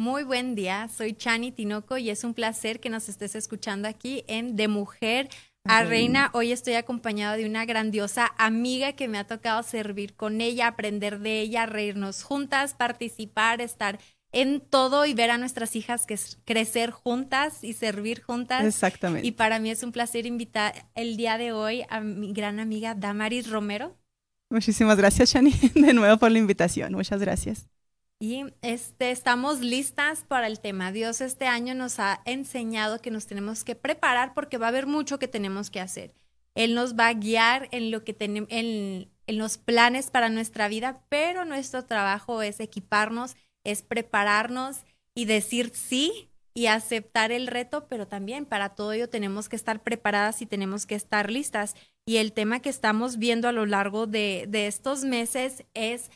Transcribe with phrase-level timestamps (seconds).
[0.00, 4.24] Muy buen día, soy Chani Tinoco y es un placer que nos estés escuchando aquí
[4.28, 5.28] en De Mujer
[5.64, 6.30] a Reina.
[6.32, 11.18] Hoy estoy acompañado de una grandiosa amiga que me ha tocado servir con ella, aprender
[11.18, 14.00] de ella, reírnos juntas, participar, estar
[14.32, 18.64] en todo y ver a nuestras hijas que crecer juntas y servir juntas.
[18.64, 19.28] Exactamente.
[19.28, 22.94] Y para mí es un placer invitar el día de hoy a mi gran amiga
[22.94, 23.98] Damaris Romero.
[24.48, 26.94] Muchísimas gracias, Shani, de nuevo por la invitación.
[26.94, 27.68] Muchas gracias.
[28.22, 30.92] Y este, estamos listas para el tema.
[30.92, 34.86] Dios este año nos ha enseñado que nos tenemos que preparar porque va a haber
[34.86, 36.14] mucho que tenemos que hacer.
[36.54, 41.02] Él nos va a guiar en lo que en, en los planes para nuestra vida,
[41.08, 44.84] pero nuestro trabajo es equiparnos es prepararnos
[45.14, 49.82] y decir sí y aceptar el reto, pero también para todo ello tenemos que estar
[49.82, 51.74] preparadas y tenemos que estar listas.
[52.06, 56.10] Y el tema que estamos viendo a lo largo de, estos meses es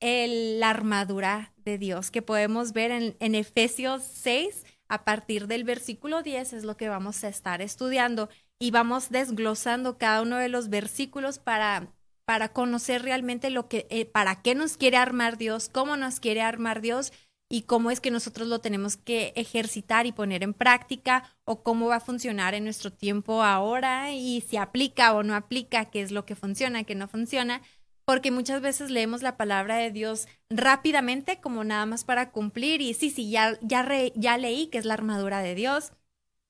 [0.00, 6.52] la armadura de Dios, que podemos ver en, Efesios 6, a partir del versículo 10
[6.54, 8.28] es lo que vamos a estar estudiando.
[8.60, 11.92] Y vamos desglosando cada uno de los versículos para
[12.28, 16.42] para conocer realmente lo que, eh, para qué nos quiere armar Dios, cómo nos quiere
[16.42, 17.10] armar Dios
[17.48, 21.86] y cómo es que nosotros lo tenemos que ejercitar y poner en práctica o cómo
[21.86, 26.10] va a funcionar en nuestro tiempo ahora y si aplica o no aplica, qué es
[26.12, 27.62] lo que funciona, qué no funciona,
[28.08, 32.94] porque muchas veces leemos la palabra de Dios rápidamente como nada más para cumplir y
[32.94, 35.92] sí, sí, ya, ya, ya leí que es la armadura de Dios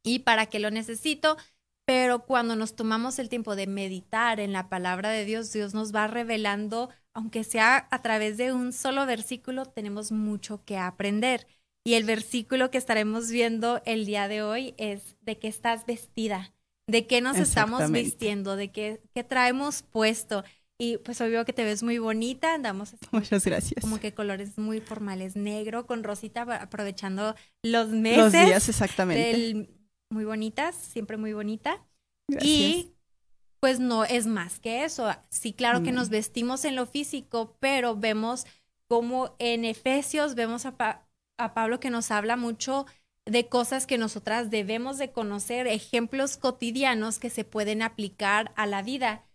[0.04, 1.36] y para qué lo necesito
[1.84, 5.92] pero cuando nos tomamos el tiempo de meditar en la palabra de Dios, Dios nos
[5.94, 11.46] va revelando, aunque sea a través de un solo versículo, tenemos mucho que aprender.
[11.84, 16.52] Y el versículo que estaremos viendo el día de hoy es de qué estás vestida,
[16.86, 20.44] de qué nos estamos vistiendo, de qué, qué traemos puesto.
[20.80, 23.80] Y pues obvio que te ves muy bonita, andamos Muchas gracias.
[23.80, 27.34] como que colores muy formales, negro con rosita, aprovechando
[27.64, 28.18] los meses.
[28.18, 29.68] Los días, exactamente
[30.10, 31.84] muy bonitas, siempre muy bonita.
[32.40, 32.94] Y
[33.60, 35.10] pues no es más que eso.
[35.30, 38.46] Sí, claro que nos vestimos en lo físico, pero vemos
[38.86, 41.06] como en Efesios vemos a,
[41.38, 42.86] a Pablo que nos habla mucho
[43.26, 48.82] de cosas que nosotras debemos de conocer, ejemplos cotidianos que se pueden aplicar a la
[48.82, 49.26] vida.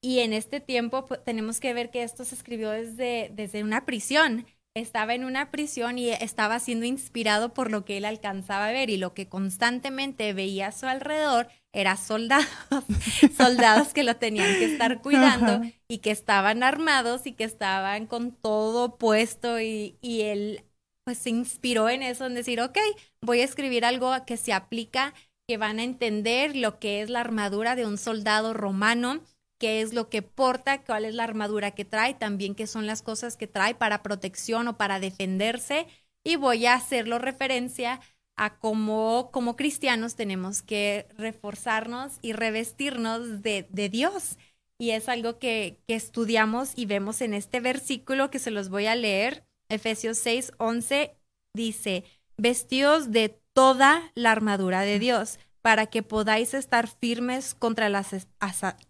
[0.00, 3.84] Y en este tiempo pues, tenemos que ver que esto se escribió desde, desde una
[3.84, 4.46] prisión.
[4.74, 8.90] Estaba en una prisión y estaba siendo inspirado por lo que él alcanzaba a ver
[8.90, 12.46] y lo que constantemente veía a su alrededor era soldados,
[13.36, 18.32] soldados que lo tenían que estar cuidando y que estaban armados y que estaban con
[18.32, 20.64] todo puesto y, y él
[21.04, 22.78] pues se inspiró en eso, en decir, ok,
[23.22, 25.14] voy a escribir algo que se aplica,
[25.48, 29.22] que van a entender lo que es la armadura de un soldado romano
[29.58, 33.02] qué es lo que porta, cuál es la armadura que trae, también qué son las
[33.02, 35.86] cosas que trae para protección o para defenderse.
[36.24, 38.00] Y voy a hacerlo referencia
[38.36, 44.38] a cómo como cristianos tenemos que reforzarnos y revestirnos de, de Dios.
[44.78, 48.86] Y es algo que, que, estudiamos y vemos en este versículo que se los voy
[48.86, 49.44] a leer.
[49.68, 51.16] Efesios 6, 11
[51.52, 52.04] dice,
[52.36, 58.26] vestidos de toda la armadura de Dios para que podáis estar firmes contra las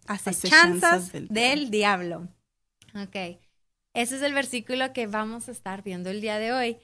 [0.07, 2.29] acechanzas del, diablo.
[2.95, 3.15] Ok,
[3.93, 6.77] ese es el versículo que vamos a estar viendo el día de hoy.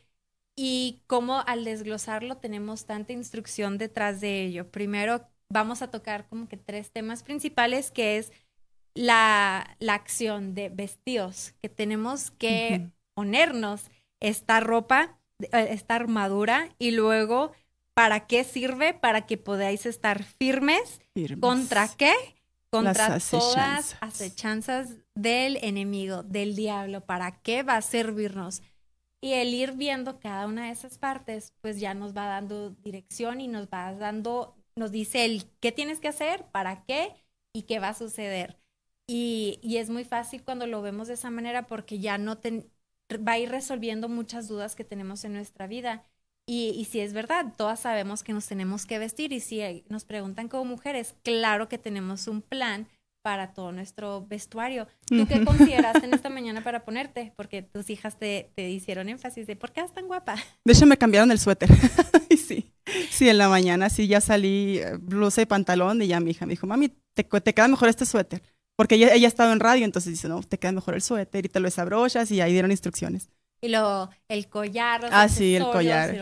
[0.53, 4.69] Y cómo al desglosarlo tenemos tanta instrucción detrás de ello.
[4.69, 8.33] Primero vamos a tocar como que tres temas principales, que es
[8.95, 13.89] la, la acción de vestidos, que tenemos que ponernos
[14.19, 17.53] esta ropa, eh, esta armadura, y luego
[17.95, 18.93] ¿Para qué sirve?
[18.93, 21.01] Para que podáis estar firmes.
[21.39, 22.13] ¿Contra qué?
[22.69, 27.05] Contra todas acechanzas del enemigo, del diablo.
[27.05, 28.61] ¿Para qué va a servirnos?
[29.21, 33.39] Y el ir viendo cada una de esas partes, pues ya nos va dando dirección
[33.39, 37.13] y nos va dando, nos dice el qué tienes que hacer, para qué
[37.53, 38.59] y qué va a suceder.
[39.07, 42.69] Y, y es muy fácil cuando lo vemos de esa manera porque ya no te,
[43.13, 46.03] va a ir resolviendo muchas dudas que tenemos en nuestra vida.
[46.47, 50.47] Y, si es verdad, todas sabemos que nos tenemos que vestir y si nos preguntan
[50.47, 52.87] como mujeres, claro que tenemos un plan
[53.23, 54.87] para todo nuestro vestuario.
[55.07, 57.33] ¿Tú qué consideraste en esta mañana para ponerte?
[57.35, 60.35] Porque tus hijas te, te hicieron énfasis de ¿por qué estás tan guapa?
[60.63, 61.69] De hecho, me cambiaron el suéter.
[62.29, 62.71] sí,
[63.09, 66.45] sí, en la mañana sí ya salí eh, blusa y pantalón y ya mi hija
[66.45, 68.43] me dijo, mami, te, te queda mejor este suéter.
[68.75, 71.45] Porque ella, ella ha estado en radio, entonces dice, no, te queda mejor el suéter
[71.45, 73.29] y te lo desabrochas y ahí dieron instrucciones.
[73.65, 76.15] Y lo, el collar, los ah, sí, el collar.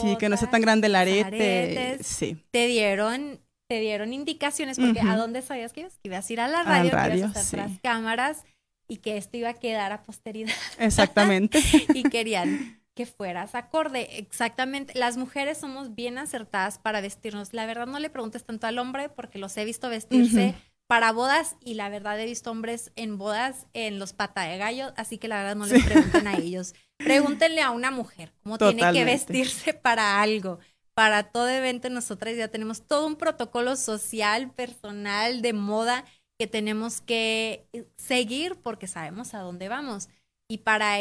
[0.00, 1.98] sí, que no sea tan grande el arete.
[2.02, 2.36] sí.
[2.50, 6.28] Te dieron, te dieron indicaciones porque ¿a dónde sabías que ibas?
[6.28, 8.44] A ir a la radio, que ibas a estar las cámaras
[8.88, 10.52] y que esto iba a quedar a posteridad.
[10.78, 11.60] Exactamente.
[11.94, 14.18] y querían que fueras acorde.
[14.18, 17.54] Exactamente, las mujeres somos bien acertadas para vestirnos.
[17.54, 20.54] La verdad no le preguntes tanto al hombre porque los he visto vestirse
[20.92, 24.92] para bodas y la verdad he visto hombres en bodas en los pata de gallo,
[24.98, 26.74] así que la verdad no les pregunten a ellos.
[26.98, 30.58] Pregúntenle a una mujer cómo tiene que vestirse para algo.
[30.92, 36.04] Para todo evento nosotras ya tenemos todo un protocolo social, personal, de moda
[36.38, 37.66] que tenemos que
[37.96, 40.10] seguir porque sabemos a dónde vamos.
[40.46, 40.98] Y para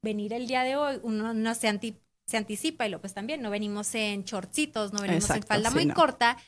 [0.00, 3.94] venir el día de hoy, uno no se, anticipa y lo pues también, no venimos
[3.96, 6.38] en shortcitos, no venimos en falda muy corta,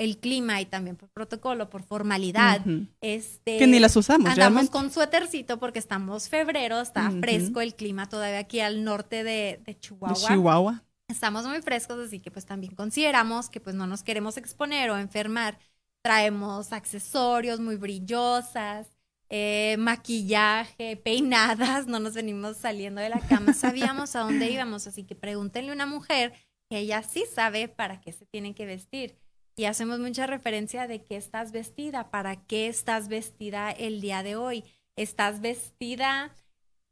[0.00, 2.62] el clima y también por protocolo, por formalidad.
[3.02, 4.30] este, que ni las usamos.
[4.30, 9.60] Andamos con suétercito porque estamos febrero, está fresco el clima todavía aquí al norte de,
[9.78, 10.18] Chihuahua.
[10.18, 10.84] De Chihuahua.
[11.08, 14.96] Estamos muy frescos, así que pues también consideramos que pues no nos queremos exponer o
[14.96, 15.58] enfermar.
[16.02, 18.86] Traemos accesorios muy brillosas,
[19.28, 25.04] eh, maquillaje, peinadas, no nos venimos saliendo de la cama, sabíamos a dónde íbamos, así
[25.04, 26.32] que pregúntenle a una mujer
[26.70, 29.18] que ella sí sabe para qué se tiene que vestir.
[29.56, 34.36] Y hacemos mucha referencia de qué estás vestida, para qué estás vestida el día de
[34.36, 34.64] hoy.
[34.96, 36.34] ¿Estás vestida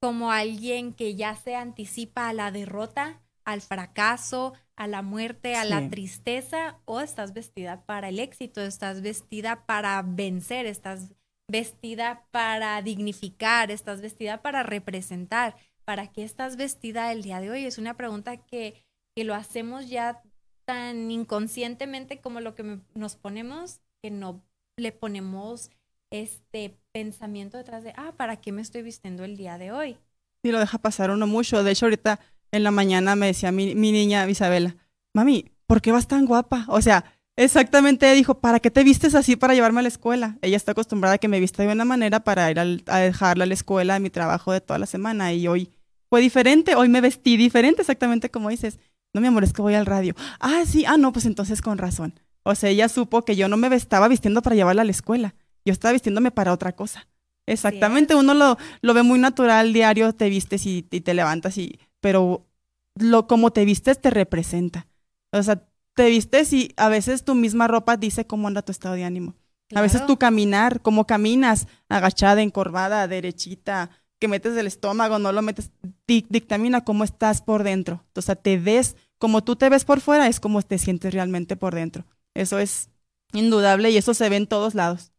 [0.01, 5.65] como alguien que ya se anticipa a la derrota, al fracaso, a la muerte, a
[5.65, 6.79] la tristeza?
[6.85, 8.61] ¿O estás vestida para el éxito?
[8.61, 10.67] ¿Estás vestida para vencer?
[10.67, 11.11] ¿Estás
[11.49, 13.71] vestida para dignificar?
[13.71, 15.57] ¿Estás vestida para representar?
[15.85, 17.65] ¿Para qué estás vestida el día de hoy?
[17.65, 18.85] Es una pregunta que,
[19.17, 20.23] que lo hacemos ya
[20.69, 24.43] tan inconscientemente como lo que nos ponemos, que no
[24.77, 25.71] le ponemos
[26.11, 29.97] este pensamiento detrás de, ah, ¿para qué me estoy vistiendo el día de hoy?
[30.43, 31.65] Sí, lo deja pasar uno mucho.
[31.65, 32.21] De hecho, ahorita
[32.53, 34.77] en la mañana me decía mi, niña Isabela,
[35.15, 36.67] mami, ¿por qué vas tan guapa?
[36.69, 40.37] O sea, exactamente dijo, ¿para qué te vistes así para llevarme a la escuela?
[40.43, 43.47] Ella está acostumbrada a que me vista de una manera para ir a dejarla a
[43.47, 45.33] la escuela, a mi trabajo de toda la semana.
[45.33, 45.71] Y hoy
[46.11, 48.79] fue diferente, hoy me vestí diferente, exactamente como dices.
[49.15, 50.15] No, mi amor, es que voy al radio.
[50.41, 52.21] Ah, sí, ah, no, pues entonces con razón.
[52.43, 55.35] O sea, ella supo que yo no me estaba vistiendo para llevarla a la escuela.
[55.65, 57.09] Yo estaba vistiéndome para otra cosa.
[57.47, 62.47] Exactamente, uno lo, lo ve muy natural, diario te vistes y, te levantas, y, pero
[62.95, 64.87] lo como te vistes te representa.
[65.33, 68.95] O sea, te vistes y a veces tu misma ropa dice cómo anda tu estado
[68.95, 69.35] de ánimo.
[69.75, 75.43] A veces tu caminar, cómo caminas, agachada, encorvada, derechita, que metes el estómago, no lo
[75.43, 75.71] metes,
[76.07, 78.05] dictamina cómo estás por dentro.
[78.15, 81.57] O sea, te ves, como tú te ves por fuera, es como te sientes realmente
[81.57, 82.05] por dentro.
[82.35, 82.91] Eso es
[83.33, 85.13] indudable y eso se ve en todos lados,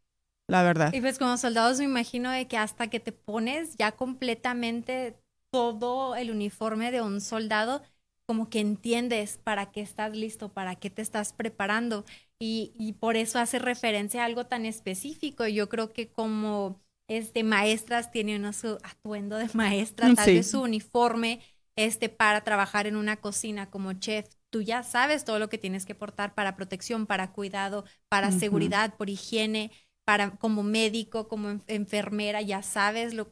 [0.46, 0.92] la verdad.
[0.92, 5.16] Y pues como soldados me imagino de que hasta que te pones ya completamente
[5.50, 7.82] todo el uniforme de un soldado,
[8.26, 12.04] como que entiendes para qué estás listo, para qué te estás preparando.
[12.38, 15.46] Y, por eso hace referencia a algo tan específico.
[15.46, 20.62] Yo creo que como este, maestras tienen su atuendo de maestra, mm, tal vez su
[20.62, 21.40] uniforme
[21.74, 24.28] este, para trabajar en una cocina como chef.
[24.48, 28.94] Tú ya sabes todo lo que tienes que portar para protección, para cuidado, para seguridad,
[28.96, 29.72] por higiene,
[30.04, 33.28] para como médico, como enfermera, ya sabes lo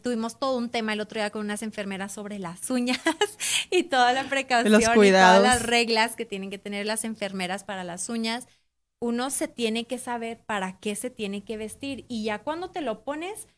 [0.00, 3.00] tuvimos todo un tema el otro día con unas enfermeras sobre las uñas
[3.72, 7.82] y toda la precaución y todas las reglas que tienen que tener las enfermeras para
[7.82, 8.46] las uñas
[9.00, 12.04] uno se tiene que saber para qué se tiene que vestir.
[12.08, 13.48] Y ya cuando te lo pones,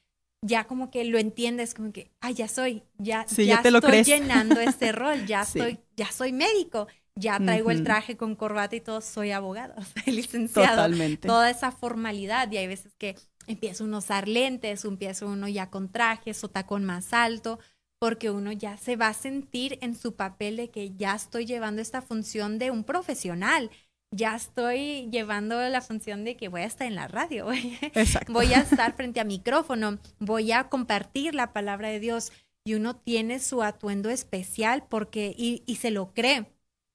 [0.43, 4.93] ya como que lo entiendes, como que, ah, ya soy, ya, ya, estoy llenando este
[4.93, 9.33] rol, ya estoy, ya soy médico, ya traigo el traje con corbata y todo, soy
[9.33, 10.77] abogado, soy licenciado.
[10.77, 11.29] Totalmente.
[11.29, 13.17] Toda esa formalidad y hay veces que
[13.47, 17.59] empieza uno a usar lentes, empieza uno ya con trajes o tacón más alto,
[17.99, 21.83] porque uno ya se va a sentir en su papel de que ya estoy llevando
[21.83, 23.71] esta función de un profesional
[24.11, 27.47] ya estoy llevando la función de que voy a estar en la radio,
[28.29, 32.33] voy a estar frente a micrófono, voy a compartir la palabra de Dios
[32.65, 36.47] y uno tiene su atuendo especial porque y, y se lo cree.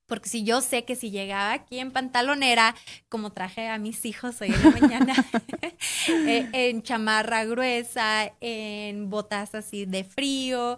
[0.07, 2.75] Porque si yo sé que si llegaba aquí en pantalonera,
[3.09, 5.15] como traje a mis hijos hoy en la mañana,
[6.07, 10.77] eh, en chamarra gruesa, en botas así de frío,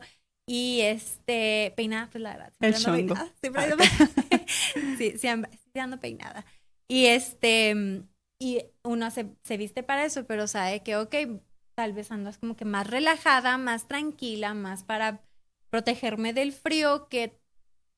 [0.50, 2.54] y este, peinada, pues la verdad.
[2.62, 3.16] El chongo.
[3.42, 3.76] siempre ando,
[4.98, 6.46] sí, siempre ando peinada.
[6.88, 8.04] Y este,
[8.40, 11.16] y uno se, se, viste para eso, pero sabe que, ok,
[11.76, 15.22] tal vez andas como que más relajada, más tranquila, más para
[15.70, 17.40] protegerme del frío que,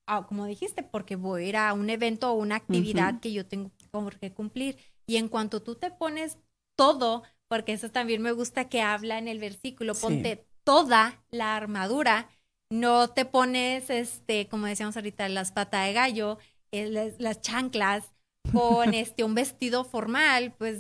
[0.08, 3.46] ah, como dijiste, porque voy a ir a un evento o una actividad que yo
[3.46, 3.72] tengo
[4.20, 4.78] que cumplir.
[5.06, 6.38] Y en cuanto tú te pones
[6.76, 12.30] todo, porque eso también me gusta que habla en el versículo, ponte toda la armadura
[12.72, 16.38] no te pones, este, como decíamos ahorita, las patas de gallo,
[16.72, 18.14] eh, las, chanclas,
[18.52, 20.80] con este un vestido formal, pues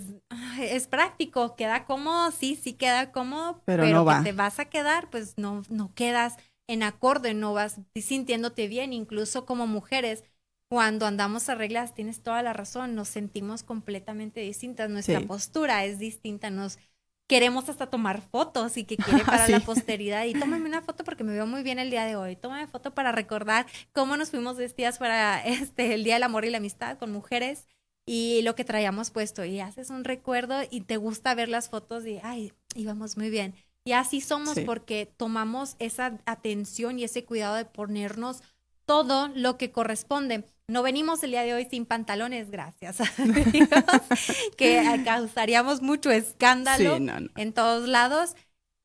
[0.61, 5.37] es práctico, queda cómodo, sí, sí queda cómodo, pero, no te vas a quedar, pues
[5.37, 10.23] no, no quedas en acorde, no vas sintiéndote bien, incluso como mujeres.
[10.71, 15.97] Cuando andamos a reglas, tienes toda la razón, nos sentimos completamente distintas, nuestra postura es
[15.97, 16.77] distinta, nos
[17.29, 20.25] queremos hasta tomar fotos y que quiere para la posteridad.
[20.25, 22.35] Y tómame una foto porque me veo muy bien el día de hoy.
[22.35, 26.49] Tómame foto para recordar cómo nos fuimos vestidas para este el Día del Amor y
[26.49, 27.67] la Amistad con mujeres
[28.05, 29.45] y lo que traíamos puesto.
[29.45, 33.53] Y haces un recuerdo y te gusta ver las fotos y, ay, íbamos muy bien.
[33.85, 38.41] Y así somos porque tomamos esa atención y ese cuidado de ponernos
[38.89, 40.45] todo lo que corresponde.
[40.67, 43.69] No venimos el día de hoy sin pantalones, gracias a Dios,
[44.57, 46.97] que causaríamos mucho escándalo
[47.35, 48.35] en todos lados.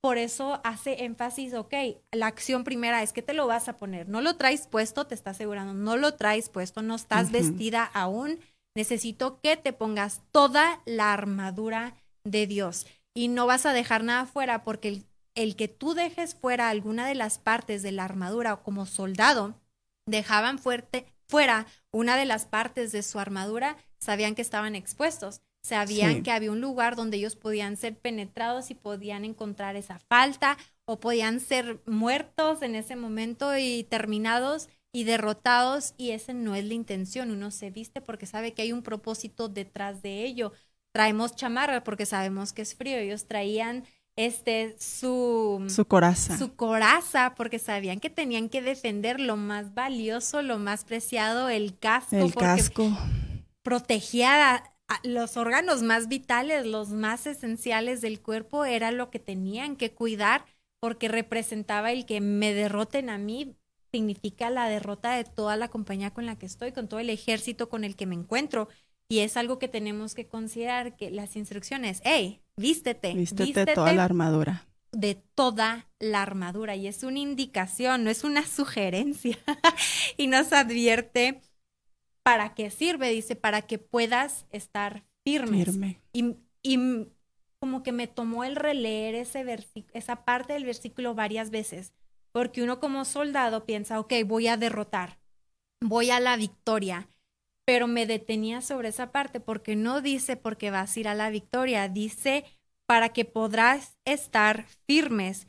[0.02, 1.72] Por eso hace énfasis, ok,
[2.12, 4.06] la acción primera es que te lo vas a poner.
[4.06, 8.40] No lo traes puesto, te está asegurando, no lo traes puesto, no estás vestida aún.
[8.76, 11.94] Necesito que te pongas toda la armadura
[12.24, 16.34] de Dios y no vas a dejar nada fuera porque el, el que tú dejes
[16.34, 19.54] fuera alguna de las partes de la armadura como soldado,
[20.06, 26.22] dejaban fuerte, fuera una de las partes de su armadura, sabían que estaban expuestos, sabían
[26.22, 31.00] que había un lugar donde ellos podían ser penetrados y podían encontrar esa falta o
[31.00, 36.74] podían ser muertos en ese momento y terminados y derrotados y esa no es la
[36.74, 40.52] intención, uno se viste porque sabe que hay un propósito detrás de ello.
[40.92, 43.84] Traemos chamarra porque sabemos que es frío, ellos traían
[44.16, 46.38] este su su coraza.
[46.38, 51.78] Su coraza porque sabían que tenían que defender lo más valioso, lo más preciado, el
[51.78, 52.90] casco el casco
[53.62, 54.62] protegía
[55.02, 60.44] los órganos más vitales, los más esenciales del cuerpo era lo que tenían que cuidar
[60.80, 63.56] porque representaba el que me derroten a mí
[63.90, 67.68] significa la derrota de toda la compañía con la que estoy, con todo el ejército
[67.68, 68.68] con el que me encuentro.
[69.08, 73.14] Y es algo que tenemos que considerar que las instrucciones, hey, vístete.
[73.14, 74.66] Vístete, toda la armadura.
[74.92, 76.76] De toda la armadura.
[76.76, 79.38] Y es una indicación, no es una sugerencia.
[80.16, 81.42] y nos advierte
[82.22, 85.66] para qué sirve, dice, para que puedas estar firmes.
[85.66, 86.00] Firme.
[86.12, 87.06] Y, y
[87.64, 89.42] como que me tomó el releer ese
[89.94, 91.94] esa parte del versículo varias veces,
[92.30, 95.18] porque uno como soldado piensa, ok, voy a derrotar,
[95.80, 97.08] voy a la victoria,
[97.64, 101.30] pero me detenía sobre esa parte porque no dice porque vas a ir a la
[101.30, 102.44] victoria, dice
[102.86, 105.46] para que podrás estar firmes.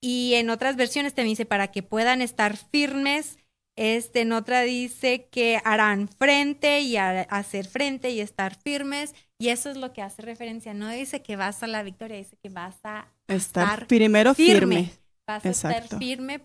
[0.00, 3.38] Y en otras versiones te dice para que puedan estar firmes.
[3.76, 9.14] Este, en otra dice que harán frente y hacer frente y estar firmes.
[9.38, 10.74] Y eso es lo que hace referencia.
[10.74, 14.90] No dice que vas a la victoria, dice que vas a estar, primero firme.
[15.26, 16.42] Vas a estar firme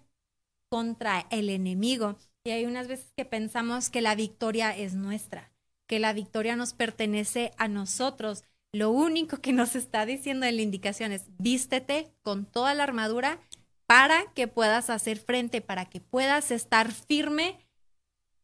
[0.69, 2.17] contra el enemigo.
[2.45, 5.51] Y hay unas veces que pensamos que la victoria es nuestra,
[5.87, 8.43] que la victoria nos pertenece a nosotros.
[8.71, 13.39] Lo único que nos está diciendo en la indicación es vístete con toda la armadura
[13.87, 17.57] para que puedas hacer frente, para que puedas estar firme.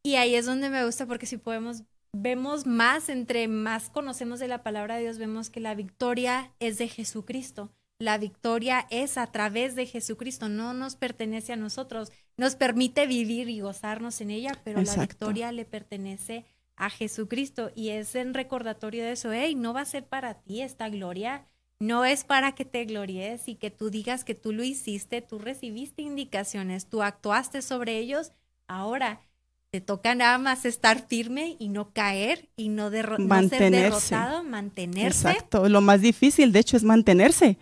[0.01, 4.48] Y ahí es donde me gusta porque si podemos, vemos más, entre más conocemos de
[4.48, 7.72] la palabra de Dios, vemos que la victoria es de Jesucristo.
[8.00, 12.12] La victoria es a través de Jesucristo, no nos pertenece a nosotros.
[12.38, 16.46] Nos permite vivir y gozarnos en ella, pero la victoria le pertenece
[16.76, 17.72] a Jesucristo.
[17.76, 21.46] Y es en recordatorio de eso, hey, no va a ser para ti esta gloria,
[21.80, 25.40] no es para que te glories y que tú digas que tú lo hiciste, tú
[25.40, 28.32] recibiste indicaciones, tú actuaste sobre ellos,
[28.68, 29.22] ahora
[29.72, 35.30] te toca nada más estar firme y no caer y no, no ser derrotado, mantenerse.
[35.30, 37.58] Exacto, lo más difícil de hecho es mantenerse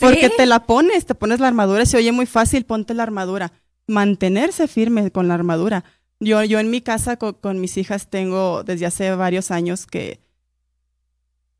[0.00, 3.52] porque te la pones, te pones la armadura, se oye muy fácil, ponte la armadura.
[3.86, 5.84] Mantenerse firme con la armadura.
[6.20, 10.20] Yo, yo en mi casa con, mis hijas tengo desde hace varios años que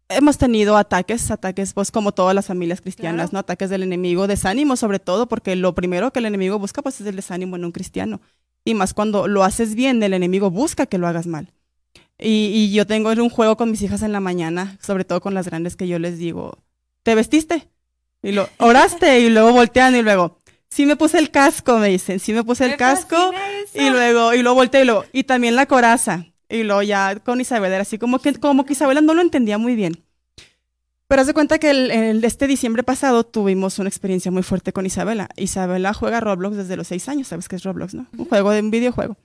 [0.08, 3.40] hemos tenido ataques, ataques, pues como todas las familias cristianas, ¿no?
[3.40, 7.06] Ataques del enemigo, desánimo sobre todo, porque lo primero que el enemigo busca pues es
[7.06, 8.20] el desánimo en un cristiano.
[8.64, 11.52] Y más cuando lo haces bien, el enemigo busca que lo hagas mal.
[12.18, 15.34] Y, y yo tengo un juego con mis hijas en la mañana, sobre todo con
[15.34, 16.58] las grandes, que yo les digo,
[17.02, 17.68] ¿te vestiste?
[18.22, 20.38] Y lo, oraste y luego voltean y luego,
[20.72, 23.16] sí me puse el casco, me dicen, sí me puse el casco.
[23.74, 26.26] Y luego, y luego volteé y luego, y también la coraza.
[26.48, 29.58] Y luego ya con Isabel era así como que, como que Isabela no lo entendía
[29.58, 30.02] muy bien.
[31.08, 34.86] Pero haz de cuenta que el, este diciembre pasado tuvimos una experiencia muy fuerte con
[34.86, 35.28] Isabela.
[35.36, 38.06] Isabela juega Roblox desde los seis años, ¿sabes qué es Roblox, no?
[38.16, 39.18] Un juego de un videojuego.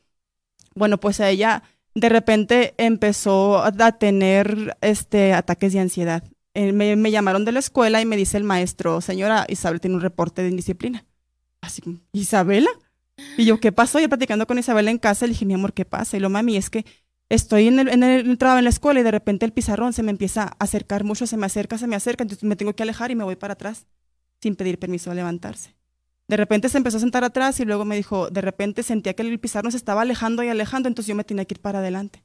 [0.76, 1.64] Bueno, pues a ella
[1.96, 6.24] de repente empezó a tener este ataques de ansiedad.
[6.54, 10.02] Eh, me, llamaron de la escuela y me dice el maestro, señora, Isabel tiene un
[10.02, 11.06] reporte de indisciplina.
[11.68, 11.82] Así
[12.14, 12.70] ¿Isabela?
[13.38, 14.00] Y yo, ¿qué pasó?
[14.00, 16.16] Yo platicando con Isabela en casa, le dije, mi amor, ¿qué pasa?
[16.16, 16.86] Y lo, mami, es que
[17.30, 20.12] estoy en el, en el en la escuela y de repente el pizarrón se me
[20.12, 23.12] empieza a acercar mucho, se me acerca, se me acerca, entonces me tengo que alejar
[23.12, 23.86] y me voy para atrás
[24.42, 25.76] sin pedir permiso a levantarse.
[26.30, 29.24] De repente se empezó a sentar atrás y luego me dijo, de repente sentía que
[29.24, 32.24] el pizarro se estaba alejando y alejando, entonces yo me tenía que ir para adelante.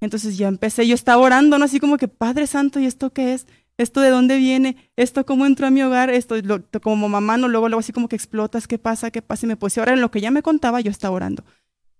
[0.00, 1.64] Entonces ya empecé, yo estaba orando, ¿no?
[1.64, 3.46] Así como que, Padre Santo, ¿y esto qué es?
[3.80, 4.76] ¿Esto de dónde viene?
[4.96, 6.10] ¿Esto cómo entró a mi hogar?
[6.10, 6.36] Esto
[6.82, 9.10] como mamá, no, luego, luego así como que explotas, ¿qué pasa?
[9.10, 9.46] ¿Qué pasa?
[9.46, 11.44] Y me puse ahora en lo que ella me contaba, yo estaba orando.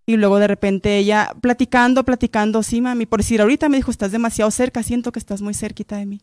[0.05, 4.13] Y luego de repente ella platicando, platicando, sí, mami, por decir, ahorita me dijo, estás
[4.13, 6.21] demasiado cerca, siento que estás muy cerquita de mí.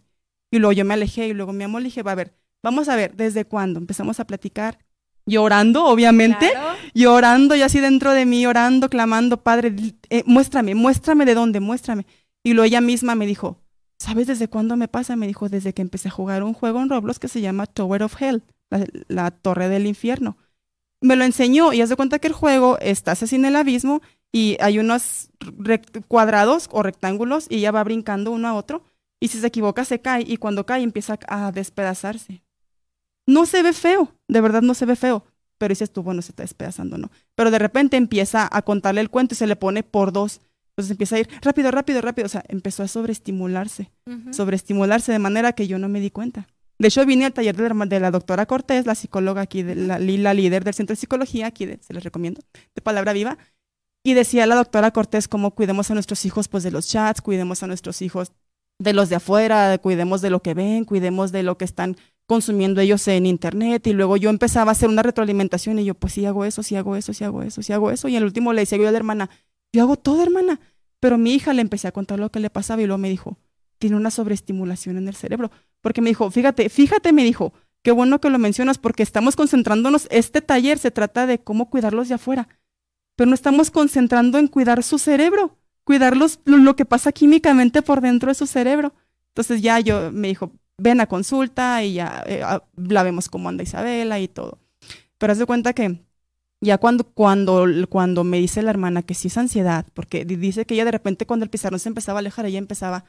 [0.51, 2.87] Y luego yo me alejé y luego mi amor le dije, va a ver, vamos
[2.87, 3.79] a ver, ¿desde cuándo?
[3.79, 4.77] Empezamos a platicar
[5.25, 6.53] llorando, obviamente,
[6.93, 9.73] llorando y así dentro de mí, llorando, clamando, Padre,
[10.11, 12.05] eh, muéstrame, muéstrame de dónde, muéstrame.
[12.43, 13.63] Y luego ella misma me dijo,
[13.97, 15.15] ¿sabes desde cuándo me pasa?
[15.15, 18.03] Me dijo, desde que empecé a jugar un juego en Roblox que se llama Tower
[18.03, 18.43] of Hell,
[19.07, 20.37] la, torre del infierno.
[21.01, 24.01] Me lo enseñó y haz de cuenta que el juego estás así en el abismo
[24.31, 25.29] y hay unos
[26.07, 28.83] cuadrados o rectángulos y ella va brincando uno a otro
[29.19, 32.43] y si se equivoca se cae y cuando cae empieza a despedazarse.
[33.25, 35.23] No se ve feo, de verdad no se ve feo,
[35.57, 37.11] pero dices tú, bueno, se está despedazando, ¿no?
[37.35, 40.41] Pero de repente empieza a contarle el cuento y se le pone por dos.
[40.77, 42.27] Entonces empieza a ir rápido, rápido, rápido.
[42.27, 43.89] O sea, empezó a sobreestimularse,
[44.31, 46.47] sobreestimularse de manera que yo no me di cuenta.
[46.77, 50.63] De hecho, vine al taller de la, doctora Cortés, la psicóloga aquí, de la, líder
[50.63, 52.41] del Centro de Psicología, aquí se les recomiendo,
[52.75, 53.39] de Palabra Viva,
[54.03, 57.63] y decía la doctora Cortés cómo cuidemos a nuestros hijos pues de los chats, cuidemos
[57.63, 58.31] a nuestros hijos
[58.77, 62.81] de los de afuera, cuidemos de lo que ven, cuidemos de lo que están consumiendo
[62.81, 66.25] ellos en internet y luego yo empezaba a hacer una retroalimentación y yo pues sí
[66.25, 68.61] hago eso, sí hago eso, sí hago eso, sí hago eso y el último le
[68.61, 69.29] decía yo a la hermana,
[69.73, 70.59] yo hago todo hermana,
[70.99, 73.37] pero mi hija le empecé a contar lo que le pasaba y luego me dijo,
[73.77, 78.19] tiene una sobreestimulación en el cerebro, porque me dijo, fíjate, fíjate, me dijo, qué bueno
[78.19, 82.47] que lo mencionas porque estamos concentrándonos, este taller se trata de cómo cuidarlos de afuera,
[83.15, 88.29] pero no estamos concentrando en cuidar su cerebro, cuidarlos lo que pasa químicamente por dentro
[88.29, 88.93] de su cerebro.
[89.29, 92.43] Entonces ya yo me dijo, ven a consulta y ya eh,
[92.75, 94.59] la vemos cómo anda Isabela y todo.
[95.17, 96.05] Pero haz de cuenta que
[96.61, 100.73] ya cuando, cuando, cuando me dice la hermana que sí es ansiedad, porque dice que
[100.73, 103.05] ella de repente cuando el pizarrón se empezaba a alejar, ella empezaba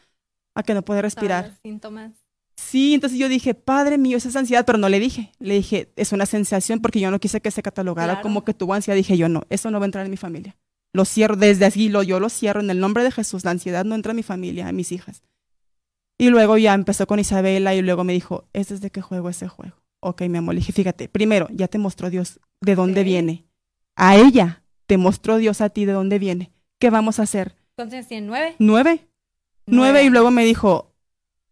[0.55, 1.57] a que no podía respirar.
[1.63, 2.13] síntomas.
[2.57, 5.31] Sí, entonces yo dije, padre mío, esa es ansiedad, pero no le dije.
[5.39, 8.75] Le dije, es una sensación porque yo no quise que se catalogara como que tuvo
[8.75, 8.97] ansiedad.
[8.97, 10.57] Dije yo, no, eso no va a entrar en mi familia.
[10.93, 13.45] Lo cierro desde aquí, lo, yo lo cierro en el nombre de Jesús.
[13.45, 15.23] La ansiedad no entra en mi familia, en mis hijas.
[16.19, 19.29] Y luego ya empezó con Isabela y luego me dijo, ¿este es de qué juego
[19.29, 19.77] ese juego?
[20.01, 23.47] Ok, mi amor, le dije, fíjate, primero, ya te mostró Dios de dónde viene.
[23.97, 26.53] A ella te mostró Dios a ti de dónde viene.
[26.79, 27.57] ¿Qué vamos a hacer?
[27.77, 28.57] Entonces, ¿tiene nueve?
[28.59, 29.09] Nueve.
[29.67, 30.95] Nueve y luego me dijo,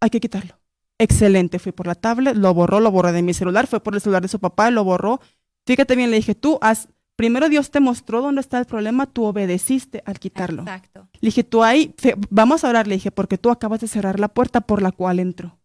[0.01, 0.59] hay que quitarlo.
[0.99, 4.01] Excelente, fui por la tablet, lo borró, lo borré de mi celular, fue por el
[4.01, 5.21] celular de su papá, lo borró.
[5.67, 9.25] Fíjate bien, le dije, tú has primero Dios te mostró dónde está el problema, tú
[9.25, 10.63] obedeciste al quitarlo.
[10.63, 11.09] Exacto.
[11.15, 11.95] Le dije, tú ahí,
[12.31, 15.19] vamos a orar, le dije, porque tú acabas de cerrar la puerta por la cual
[15.19, 15.59] entró.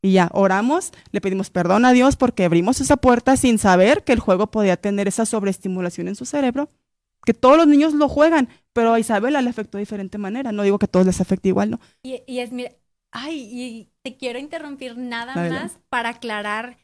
[0.00, 4.12] Y ya, oramos, le pedimos perdón a Dios porque abrimos esa puerta sin saber que
[4.12, 6.68] el juego podía tener esa sobreestimulación en su cerebro,
[7.24, 10.52] que todos los niños lo juegan, pero a Isabela le afectó de diferente manera.
[10.52, 11.80] No digo que a todos les afecte igual, ¿no?
[12.02, 12.70] Y, es, mira,
[13.10, 16.78] ay, y te quiero interrumpir nada más para aclarar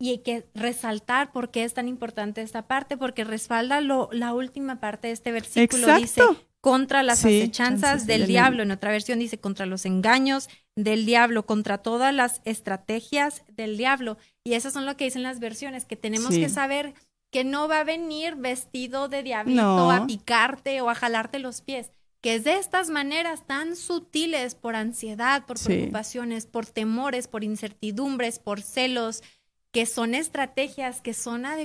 [0.00, 4.32] y hay que resaltar por qué es tan importante esta parte, porque respalda lo, la
[4.32, 5.96] última parte de este versículo.
[5.96, 6.22] Dice,
[6.60, 8.62] contra las acechanzas del diablo.
[8.62, 14.18] En otra versión dice, contra los engaños del diablo, contra todas las estrategias del diablo.
[14.44, 16.94] Y esas son lo que dicen las versiones, que tenemos que saber
[17.30, 21.90] que no va a venir vestido de diablito a picarte o a jalarte los pies
[22.20, 28.38] que es de estas maneras tan sutiles por ansiedad, por preocupaciones, por temores, por incertidumbres,
[28.40, 29.22] por celos,
[29.70, 31.56] que son estrategias que son a,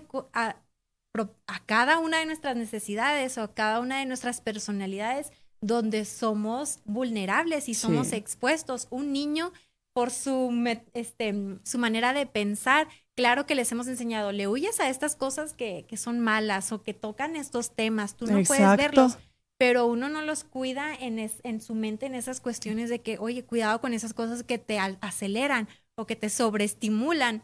[1.47, 6.79] a, cada una de nuestras necesidades o a cada una de nuestras personalidades donde somos
[6.85, 8.87] vulnerables y somos expuestos.
[8.89, 9.53] Un niño,
[9.93, 10.51] por su,
[10.93, 15.53] este, su manera de pensar, claro que les hemos enseñado, le huyes a estas cosas
[15.53, 19.17] que, que son malas o que tocan estos temas, tú no puedes verlos
[19.63, 23.45] pero uno no los cuida en, en, su mente en esas cuestiones de que, oye,
[23.45, 27.43] cuidado con esas cosas que te aceleran o que te sobreestimulan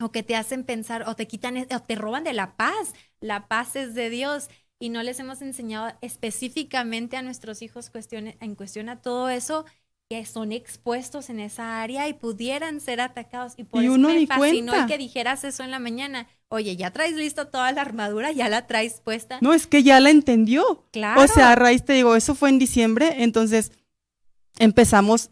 [0.00, 2.94] o que te hacen pensar o te quitan e, o te roban de la paz.
[3.20, 8.36] La paz es de Dios y no les hemos enseñado específicamente a nuestros hijos cuestiones,
[8.40, 9.64] en cuestión a todo eso
[10.08, 13.52] que son expuestos en esa área y pudieran ser atacados.
[13.58, 16.26] Y por eso me fascinó que dijeras eso en la mañana.
[16.48, 19.38] Oye, ya traes listo toda la armadura, ya la traes puesta.
[19.42, 20.86] No, es que ya la entendió.
[20.92, 21.20] Claro.
[21.20, 23.72] O sea, a raíz te digo, eso fue en diciembre, entonces
[24.58, 25.30] empezamos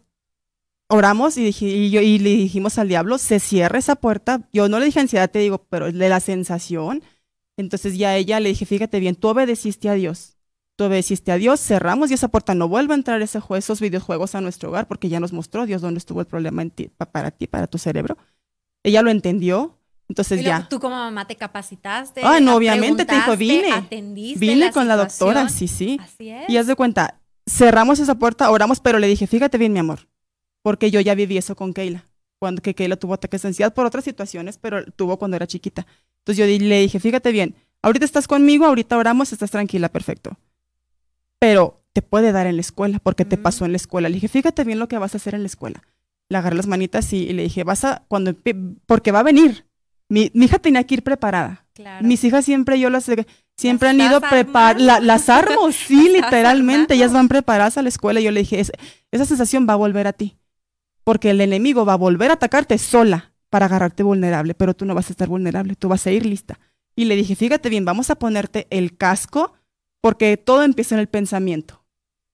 [0.87, 4.47] oramos y, dije, y, yo, y le dijimos al diablo, se cierra esa puerta.
[4.53, 7.03] Yo no le dije ansiedad, te digo, pero de la sensación.
[7.57, 10.37] Entonces ya ella le dije, fíjate bien, tú obedeciste a Dios.
[10.75, 14.35] Tú obedeciste a Dios, cerramos y esa puerta no vuelve a entrar ese esos videojuegos
[14.35, 17.31] a nuestro hogar porque ya nos mostró Dios dónde estuvo el problema en ti, para
[17.31, 18.15] ti, para tu cerebro.
[18.83, 20.67] Ella lo entendió Entonces ya.
[20.69, 22.21] Tú como mamá te capacitaste.
[22.23, 23.87] Ah, no, obviamente te dijo, vine.
[24.37, 25.99] Vine con la doctora, sí, sí.
[25.99, 26.47] Así es.
[26.47, 30.07] Y haz de cuenta, cerramos esa puerta, oramos, pero le dije, fíjate bien, mi amor,
[30.67, 32.03] porque yo ya viví eso con Keila.
[32.39, 35.87] Cuando que Keila tuvo ataques de ansiedad por otras situaciones, pero tuvo cuando era chiquita.
[36.17, 40.37] Entonces yo le dije, fíjate bien, ahorita estás conmigo, ahorita oramos, estás tranquila, perfecto.
[41.39, 44.09] Pero te puede dar en la escuela, porque te pasó en la escuela.
[44.09, 45.81] Le dije, fíjate bien lo que vas a hacer en la escuela.
[46.27, 48.35] Le agarré las manitas y, le dije, vas a, cuando,
[48.85, 49.67] porque va a venir.
[50.09, 51.65] Mi, hija tenía que ir preparada.
[52.01, 53.09] Mis hijas siempre, yo las,
[53.55, 58.19] siempre han ido preparar, las armo, sí, literalmente, ellas van preparadas a la escuela.
[58.19, 60.36] Y yo le dije, esa sensación va a volver a ti,
[61.07, 64.93] porque el enemigo va a volver a atacarte sola para agarrarte vulnerable, pero tú no
[64.93, 66.59] vas a estar vulnerable, tú vas a ir lista.
[66.97, 69.53] Y le dije, fíjate bien, vamos a ponerte el casco,
[70.01, 71.85] porque todo empieza en el pensamiento.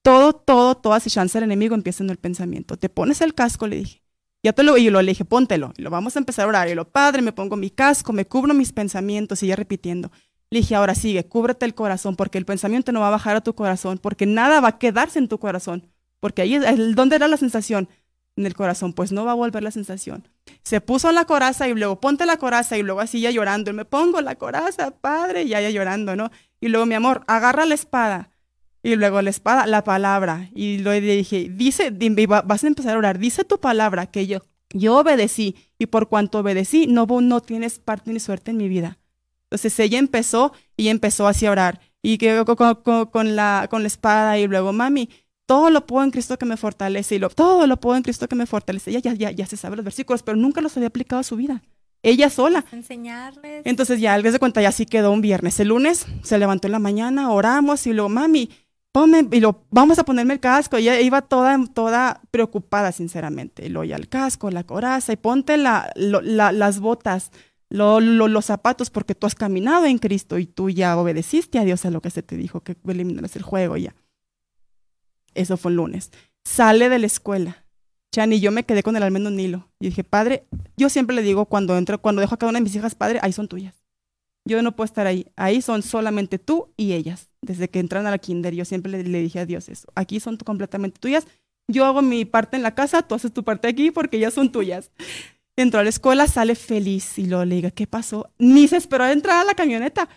[0.02, 2.76] Todo, todo, toda esa chance del enemigo empieza en el pensamiento.
[2.76, 4.02] Te pones el casco, le dije.
[4.42, 5.72] Ya te lo, y lo le dije, póntelo.
[5.76, 6.68] Y lo vamos a empezar a orar.
[6.68, 9.44] Y lo, padre, me pongo mi casco, me cubro mis pensamientos.
[9.44, 10.10] Y repitiendo.
[10.50, 13.40] Le dije, ahora sigue, cúbrete el corazón, porque el pensamiento no va a bajar a
[13.40, 15.86] tu corazón, porque nada va a quedarse en tu corazón.
[16.18, 17.88] Porque ahí es el, ¿dónde era la sensación?
[18.36, 20.28] En el corazón, pues no va a volver la sensación.
[20.62, 23.70] Se puso la coraza y luego ponte la coraza y luego así ya llorando.
[23.70, 26.30] Y me pongo la coraza, padre, y ya, ya llorando, ¿no?
[26.60, 28.30] Y luego, mi amor, agarra la espada.
[28.82, 30.50] Y luego la espada, la palabra.
[30.54, 31.90] Y le dije, dice,
[32.44, 34.40] vas a empezar a orar, dice tu palabra que yo,
[34.74, 35.56] yo obedecí.
[35.78, 38.98] Y por cuanto obedecí, no, no tienes parte ni suerte en mi vida.
[39.44, 41.80] Entonces ella empezó y empezó así a orar.
[42.02, 45.08] Y que con, la, con la espada y luego, mami,
[45.46, 47.16] todo lo puedo en Cristo que me fortalece.
[47.16, 48.90] Y lo, todo lo puedo en Cristo que me fortalece.
[48.90, 51.36] Ella ya, ya, ya se sabe los versículos, pero nunca los había aplicado a su
[51.36, 51.62] vida
[52.04, 52.64] ella sola.
[52.70, 53.62] Enseñarles.
[53.64, 55.58] Entonces ya, al vez de cuenta, ya así quedó un viernes.
[55.58, 58.50] El lunes se levantó en la mañana, oramos y luego, mami,
[58.92, 60.78] ponme, y lo, vamos a ponerme el casco.
[60.78, 63.66] Y ella iba toda, toda preocupada, sinceramente.
[63.66, 67.32] Y luego ya el casco, la coraza, y ponte la, las botas,
[67.70, 71.90] los zapatos, porque tú has caminado en Cristo y tú ya obedeciste a Dios a
[71.90, 73.94] lo que se te dijo, que eliminaras el juego ya.
[75.34, 76.10] Eso fue el lunes.
[76.44, 77.64] Sale de la escuela
[78.14, 79.68] Chan, y yo me quedé con el almendro Nilo.
[79.80, 82.62] Y dije, padre, yo siempre le digo cuando entro, cuando dejo a cada una de
[82.62, 83.74] mis hijas, padre, ahí son tuyas.
[84.46, 85.26] Yo no puedo estar ahí.
[85.34, 87.28] Ahí son solamente tú y ellas.
[87.42, 89.88] Desde que entran a la kinder, yo siempre le, dije a Dios eso.
[89.96, 91.26] Aquí son completamente tuyas.
[91.66, 94.52] Yo hago mi parte en la casa, tú haces tu parte aquí porque ya son
[94.52, 94.92] tuyas.
[95.56, 98.30] Entró a la escuela, sale feliz y luego le digo, ¿qué pasó?
[98.38, 100.08] Ni se esperó a entrar a la camioneta.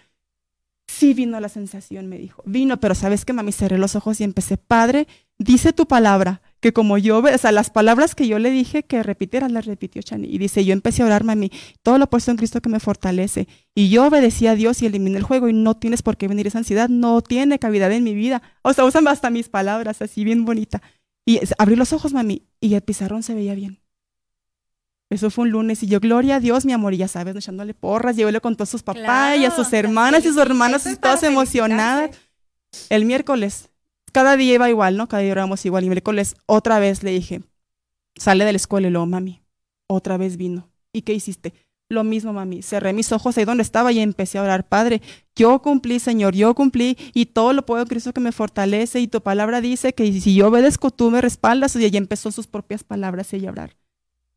[0.98, 2.42] Sí vino la sensación, me dijo.
[2.48, 3.52] Vino, pero ¿sabes qué, mami?
[3.52, 5.08] Cerré los ojos y empecé, Padre,
[5.38, 9.04] dice tu palabra que como yo, o sea, las palabras que yo le dije que
[9.04, 10.28] repitiera, las repitió Chani.
[10.28, 11.52] Y dice, yo empecé a orar, mami,
[11.84, 13.48] todo lo puesto en Cristo que me fortalece.
[13.76, 16.48] Y yo obedecí a Dios y eliminé el juego y no tienes por qué venir
[16.48, 18.42] esa ansiedad, no tiene cavidad en mi vida.
[18.64, 20.82] O sea, usan hasta mis palabras así, bien bonita.
[21.28, 23.82] Y abrí los ojos, mami, y el pizarrón se veía bien.
[25.10, 27.74] Eso fue un lunes y yo, gloria a Dios, mi amor, y ya sabes, echándole
[27.74, 31.24] porras, llévele con todos sus papás y a sus hermanas y sus hermanos y todas
[31.24, 32.12] emocionadas.
[32.90, 33.70] El miércoles
[34.18, 35.08] cada día iba igual, ¿no?
[35.08, 35.84] Cada día oramos igual.
[35.84, 37.44] Y miércoles otra vez le dije,
[38.16, 39.44] sale de la escuela y luego, mami,
[39.88, 40.72] otra vez vino.
[40.92, 41.54] ¿Y qué hiciste?
[41.88, 42.64] Lo mismo, mami.
[42.64, 44.68] Cerré mis ojos ahí donde estaba y empecé a orar.
[44.68, 45.04] Padre,
[45.36, 49.00] yo cumplí, Señor, yo cumplí y todo lo puedo Cristo que me fortalece.
[49.00, 51.76] Y tu palabra dice que si yo obedezco, tú me respaldas.
[51.76, 53.78] Y ella empezó sus propias palabras ella a orar.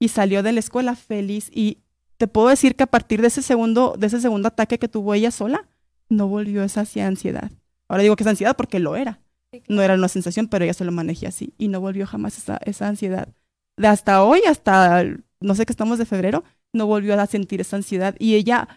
[0.00, 1.48] Y salió de la escuela feliz.
[1.52, 1.78] Y
[2.16, 5.14] te puedo decir que a partir de ese segundo, de ese segundo ataque que tuvo
[5.14, 5.68] ella sola,
[6.08, 7.52] no volvió esa ansiedad.
[7.88, 9.20] Ahora digo que es ansiedad porque lo era.
[9.68, 12.58] No era una sensación, pero ella se lo manejé así y no volvió jamás esa,
[12.64, 13.28] esa ansiedad.
[13.76, 15.04] De hasta hoy, hasta
[15.40, 18.14] no sé qué estamos de febrero, no volvió a sentir esa ansiedad.
[18.18, 18.68] Y ella,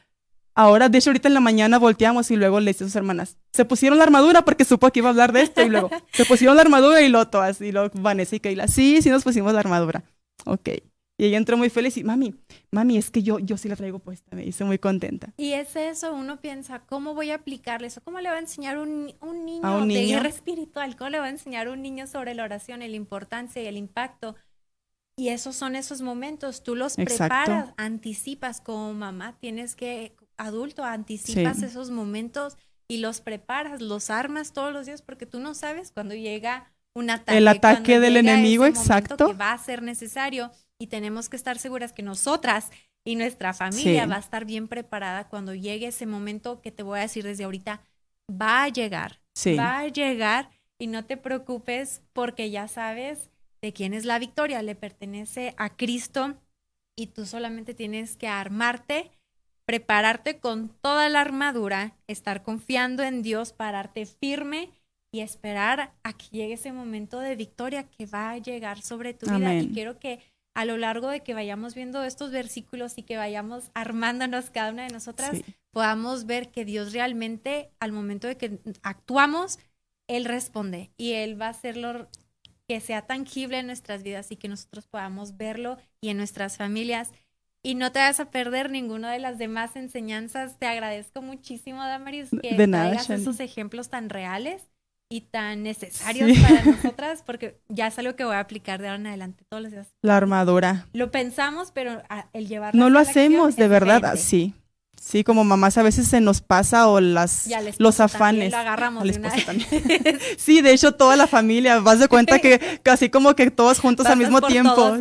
[0.56, 3.38] ahora, de hecho, ahorita en la mañana volteamos y luego le dice a sus hermanas,
[3.52, 6.26] se pusieron la armadura porque supo que iba a hablar de esto y luego se
[6.26, 9.60] pusieron la armadura y lo así, lo Vanessa y Keila, sí, sí nos pusimos la
[9.60, 10.04] armadura.
[10.46, 10.70] Ok.
[11.17, 12.34] Y ella entró muy feliz y, mami,
[12.71, 15.32] mami, es que yo, yo sí la traigo puesta, me hice muy contenta.
[15.38, 18.02] Y es eso, uno piensa, ¿cómo voy a aplicarle eso?
[18.04, 20.95] ¿Cómo le va a enseñar un, un niño ¿A un de guerra espiritual?
[20.95, 24.36] ¿Cómo le va a enseñar un niño sobre la oración, la importancia y el impacto?
[25.15, 31.62] Y esos son esos momentos, tú los preparas, anticipas como mamá, tienes que, adulto, anticipas
[31.62, 36.15] esos momentos y los preparas, los armas todos los días porque tú no sabes cuando
[36.15, 37.38] llega un ataque.
[37.38, 39.28] El ataque del enemigo, exacto.
[39.28, 40.52] Que va a ser necesario
[40.84, 42.69] y tenemos que estar seguras que nosotras
[43.06, 47.00] y nuestra familia va a estar bien preparada cuando llegue ese momento que te voy
[47.00, 47.80] a decir desde ahorita,
[48.30, 49.22] va a llegar,
[49.58, 53.30] va a llegar y no te preocupes porque ya sabes
[53.62, 56.36] de quién es la victoria, le pertenece a Cristo
[56.98, 59.10] y tú solamente tienes que armarte,
[59.63, 64.69] prepararte con toda la armadura, estar confiando en Dios, pararte firme
[65.13, 69.28] y esperar a que llegue ese momento de victoria que va a llegar sobre tu
[69.28, 69.54] vida.
[69.56, 70.19] Y quiero que
[70.54, 74.84] a lo largo de que vayamos viendo estos versículos y que vayamos armándonos cada una
[74.84, 79.60] de nosotras, podamos ver que Dios realmente al momento de que actuamos,
[80.08, 82.08] Él responde y Él va a hacerlo
[82.68, 87.12] que sea tangible en nuestras vidas y que nosotros podamos verlo y en nuestras familias.
[87.62, 90.60] Y no te vas a perder ninguna de las demás enseñanzas.
[90.60, 94.73] Te agradezco muchísimo, Damaris, que de traigas esos ejemplos tan reales
[95.13, 98.99] y tan necesarios para nosotras, porque ya es algo que voy a aplicar de ahora
[98.99, 99.88] en adelante todos los días.
[100.02, 100.88] La armadura.
[100.91, 102.02] Lo pensamos, pero
[102.34, 104.56] el llevarlo No lo hacemos, de verdad, sí.
[104.99, 107.47] Sí, como mamás a veces se nos pasa o las
[107.78, 108.52] los afanes.
[108.52, 109.04] Lo agarramos
[110.38, 114.08] sí, de hecho toda la familia, vas de cuenta que casi como que todos juntos
[114.08, 114.97] al mismo tiempo.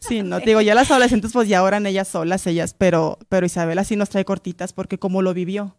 [0.00, 0.22] sí.
[0.22, 3.84] no te digo, ya las adolescentes pues ya oran ellas solas, ellas, pero pero Isabela
[3.84, 5.76] sí nos trae cortitas porque como lo vivió.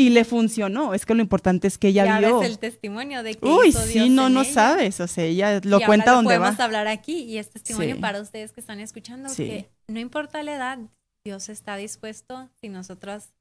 [0.00, 2.42] Y le funcionó, es que lo importante es que ella ya vio.
[2.42, 6.38] el testimonio de que Uy, sí, no, no sabes, o sea, ella lo cuenta donde
[6.38, 6.46] va.
[6.46, 10.54] podemos hablar aquí y es testimonio para ustedes que están escuchando que no importa la
[10.54, 10.78] edad,
[11.22, 13.34] Dios está dispuesto si nosotros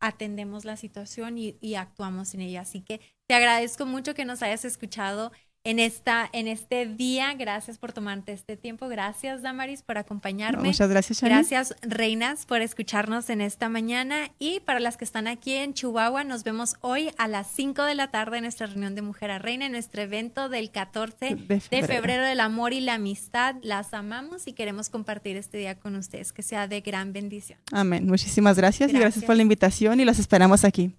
[0.00, 2.62] atendemos la situación y, y, actuamos en ella.
[2.62, 5.32] Así que te agradezco mucho que nos hayas escuchado
[5.64, 7.34] en, esta, en este día.
[7.34, 8.88] Gracias por tomarte este tiempo.
[8.88, 10.68] Gracias, Damaris, por acompañarme.
[10.68, 14.30] muchas gracias, Gracias, Reinas, por escucharnos en esta mañana.
[14.38, 17.94] Y para las que están aquí en Chihuahua, nos vemos hoy a las 5 de
[17.94, 21.60] la tarde en nuestra reunión de Mujer a Reina, en nuestro evento del 14 de
[21.60, 22.24] febrero.
[22.24, 23.56] del amor y la amistad.
[23.62, 26.32] Las amamos y queremos compartir este día con ustedes.
[26.32, 27.58] Que sea de gran bendición.
[27.72, 28.06] Amén.
[28.06, 28.98] Muchísimas gracias, gracias.
[28.98, 30.94] y gracias por la invitación y los esperamos aquí.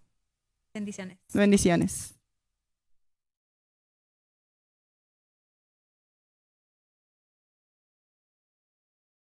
[0.74, 1.17] Bendiciones.
[1.34, 2.20] Bendiciones.